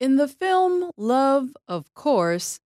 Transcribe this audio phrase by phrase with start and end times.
[0.00, 2.58] In the film Love, of Course,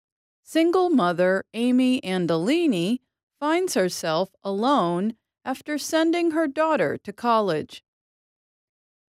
[0.43, 2.99] single mother Amy Andolini
[3.39, 7.83] finds herself alone after sending her daughter to college.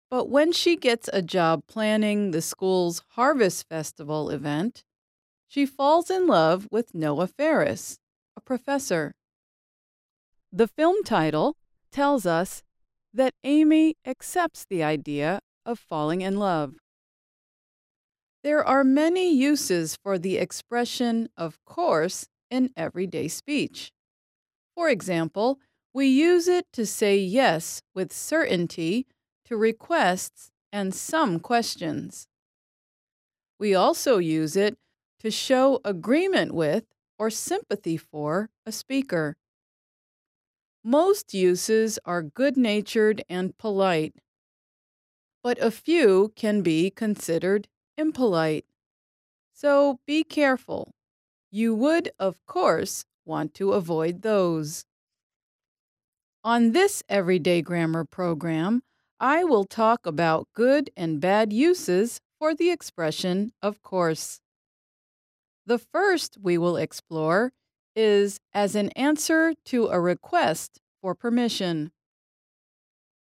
[0.09, 4.85] But when she gets a job planning the school's Harvest Festival event,
[5.49, 7.99] she falls in love with Noah Ferris,
[8.37, 9.17] a professor.
[10.53, 11.57] The film title
[11.91, 12.63] tells us
[13.13, 16.77] that Amy accepts the idea of falling in love.
[18.43, 23.93] There are many uses for the expression of course in everyday speech.
[24.75, 25.61] For example,
[25.95, 29.07] we use it to say yes with certainty
[29.45, 32.27] to requests and some questions.
[33.61, 34.77] We also use it
[35.21, 36.85] to show agreement with
[37.19, 39.37] or sympathy for a speaker.
[40.83, 44.17] Most uses are good natured and polite,
[45.45, 48.65] but a few can be considered impolite.
[49.53, 50.95] So be careful.
[51.51, 54.85] You would, of course, want to avoid those.
[56.45, 58.83] On this Everyday Grammar program,
[59.21, 64.41] I will talk about good and bad uses for the expression of course.
[65.65, 67.53] The first we will explore
[67.95, 71.93] is as an answer to a request for permission.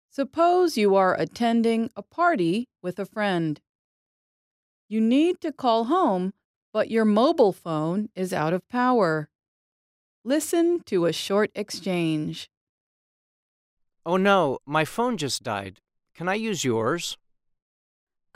[0.09, 3.61] Suppose you are attending a party with a friend.
[4.95, 6.35] You need to call home,
[6.73, 9.29] but your mobile phone is out of power.
[10.23, 12.49] Listen to a short exchange.
[14.07, 15.81] Oh no, my phone just died.
[16.15, 17.19] Can I use yours?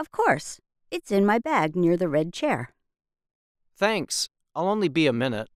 [0.01, 0.61] Of course.
[0.91, 2.71] It's in my bag near the red chair.
[3.77, 4.29] Thanks.
[4.53, 5.51] I'll only be a minute.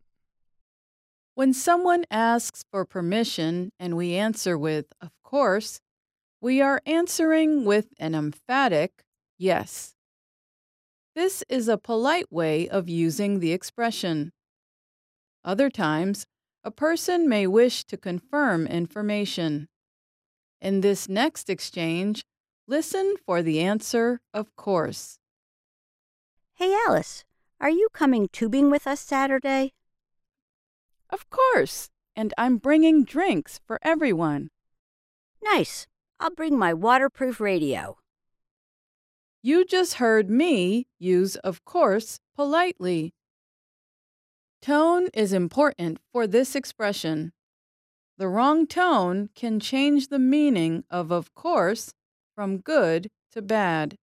[1.35, 5.81] When someone asks for permission and we answer with, of course,
[6.41, 9.03] we are answering with an emphatic
[9.37, 9.97] yes.
[11.15, 14.33] This is a polite way of using the expression.
[15.45, 16.27] Other times,
[16.65, 19.69] a person may wish to confirm information.
[20.61, 22.25] In this next exchange,
[22.67, 25.19] listen for the answer, of course.
[26.55, 27.25] Hey, Alice,
[27.61, 29.73] are you coming tubing with us Saturday?
[31.11, 34.51] Of course, and I'm bringing drinks for everyone.
[35.43, 35.87] Nice.
[36.21, 37.99] I'll bring my waterproof radio.
[39.45, 43.13] You just heard me use of course politely.
[44.61, 47.33] Tone is important for this expression.
[48.19, 51.93] The wrong tone can change the meaning of of course
[52.37, 53.97] from good to bad.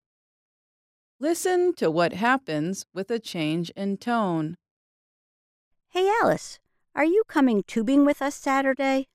[1.22, 4.58] Listen to what happens with a change in tone.
[5.88, 6.60] Hey, Alice,
[6.94, 9.08] are you coming tubing with us Saturday?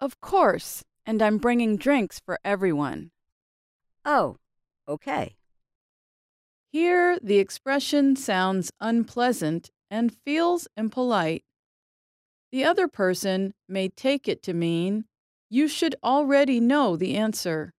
[0.00, 3.12] Of course, and I'm bringing drinks for everyone.
[4.04, 4.38] Oh,
[4.88, 5.36] okay.
[6.72, 11.44] Here, the expression sounds unpleasant and feels impolite.
[12.50, 15.04] The other person may take it to mean
[15.50, 17.74] you should already know the answer.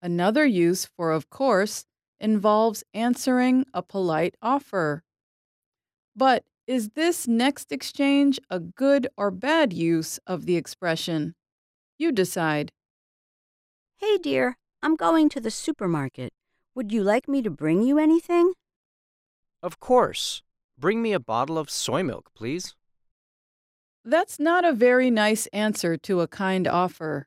[0.00, 1.84] Another use for of course
[2.18, 5.04] involves answering a polite offer.
[6.16, 11.34] But is this next exchange a good or bad use of the expression?
[11.98, 12.72] You decide.
[13.96, 16.32] Hey, dear, I'm going to the supermarket.
[16.74, 18.52] Would you like me to bring you anything?
[19.62, 20.42] Of course.
[20.78, 22.74] Bring me a bottle of soy milk, please.
[24.04, 27.26] That's not a very nice answer to a kind offer.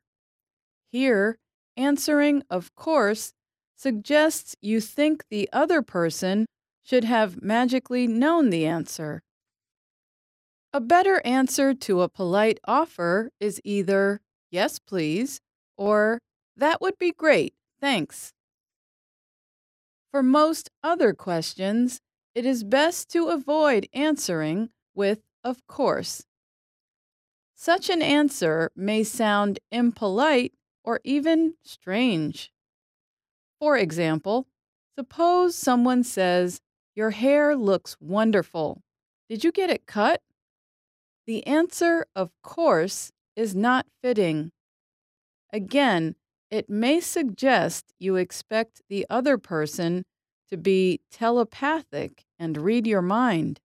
[0.91, 1.37] Here,
[1.77, 3.33] answering of course
[3.75, 6.47] suggests you think the other person
[6.81, 9.21] should have magically known the answer.
[10.73, 15.39] A better answer to a polite offer is either yes, please,
[15.77, 16.19] or
[16.57, 18.33] that would be great, thanks.
[20.11, 21.99] For most other questions,
[22.35, 26.25] it is best to avoid answering with of course.
[27.55, 30.53] Such an answer may sound impolite
[30.83, 32.51] or even strange.
[33.59, 34.47] For example,
[34.97, 36.59] suppose someone says,
[36.95, 38.81] Your hair looks wonderful.
[39.29, 40.21] Did you get it cut?
[41.25, 44.51] The answer, of course, is not fitting.
[45.53, 46.15] Again,
[46.53, 50.05] it may suggest you expect the other person
[50.47, 53.59] to be telepathic and read your mind.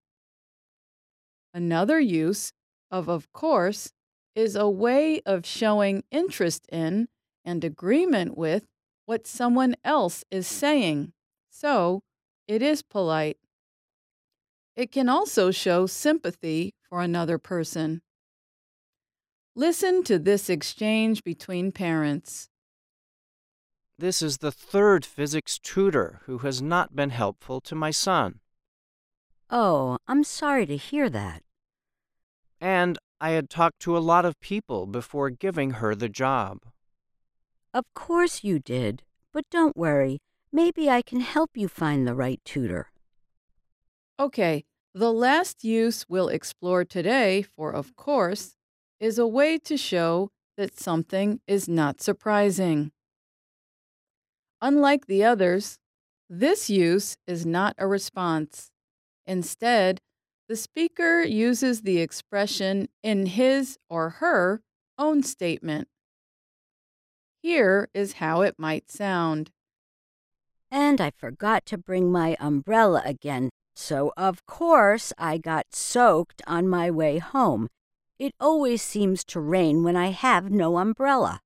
[1.53, 2.51] Another use
[2.91, 3.93] of of course
[4.35, 7.09] is a way of showing interest in
[7.45, 8.65] and agreement with
[9.05, 11.13] what someone else is saying,
[11.51, 12.01] so
[12.47, 13.37] it is polite.
[14.77, 18.01] It can also show sympathy for another person.
[19.55, 22.49] Listen to this exchange between parents.
[24.01, 28.39] This is the third physics tutor who has not been helpful to my son.
[29.51, 31.43] Oh, I'm sorry to hear that.
[32.61, 36.61] And I had talked to a lot of people before giving her the job.
[37.75, 39.03] Of course you did,
[39.33, 40.21] but don't worry.
[40.53, 42.93] Maybe I can help you find the right tutor.
[44.21, 44.65] Okay,
[44.95, 48.55] the last use we'll explore today for of course
[49.01, 52.93] is a way to show that something is not surprising.
[54.61, 55.79] Unlike the others,
[56.29, 58.71] this use is not a response.
[59.27, 60.01] Instead,
[60.49, 64.63] the speaker uses the expression in his or her
[64.99, 65.89] own statement.
[67.43, 69.51] Here is how it might sound.
[70.71, 76.69] And I forgot to bring my umbrella again, so of course I got soaked on
[76.69, 77.69] my way home.
[78.19, 81.41] It always seems to rain when I have no umbrella.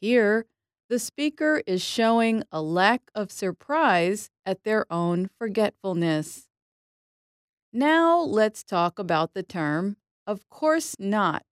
[0.00, 0.46] Here,
[0.92, 6.48] the speaker is showing a lack of surprise at their own forgetfulness.
[7.72, 9.96] Now let's talk about the term,
[10.26, 11.46] of course not.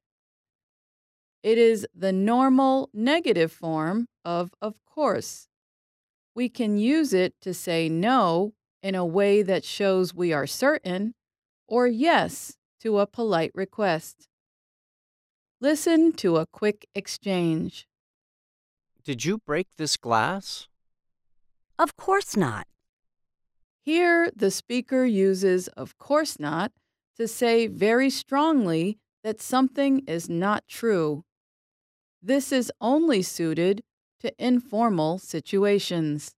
[1.42, 5.48] It is the normal negative form of of course.
[6.34, 8.52] We can use it to say no
[8.82, 11.14] in a way that shows we are certain,
[11.66, 14.28] or yes to a polite request.
[15.62, 17.86] Listen to a quick exchange.
[19.04, 20.68] Did you break this glass?
[21.78, 22.66] Of course not.
[23.82, 26.72] Here, the speaker uses of course not
[27.16, 31.24] to say very strongly that something is not true.
[32.22, 33.82] This is only suited
[34.20, 36.34] to informal situations.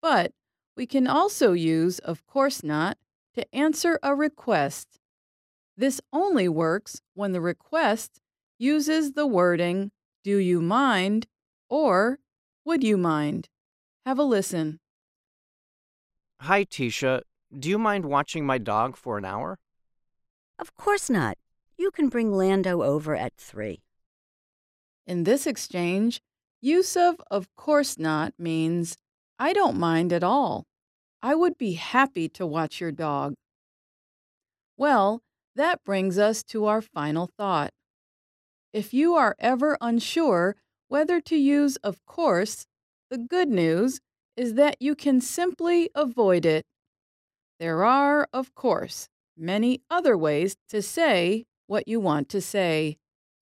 [0.00, 0.32] But
[0.76, 2.98] we can also use of course not
[3.34, 5.00] to answer a request.
[5.76, 8.20] This only works when the request
[8.58, 9.90] uses the wording
[10.22, 11.26] do you mind
[11.68, 12.18] or
[12.64, 13.48] would you mind?
[14.04, 14.80] Have a listen.
[16.40, 17.22] Hi, Tisha.
[17.56, 19.58] Do you mind watching my dog for an hour?
[20.58, 21.36] Of course not.
[21.76, 23.82] You can bring Lando over at three.
[25.06, 26.20] In this exchange,
[26.60, 28.96] use of of course not means
[29.38, 30.66] I don't mind at all.
[31.22, 33.34] I would be happy to watch your dog.
[34.76, 35.22] Well,
[35.56, 37.72] that brings us to our final thought.
[38.72, 40.56] If you are ever unsure
[40.88, 42.66] whether to use of course,
[43.10, 44.00] the good news
[44.36, 46.64] is that you can simply avoid it.
[47.58, 52.98] There are, of course, many other ways to say what you want to say.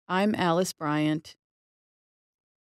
[0.07, 1.35] I'm Alice Bryant.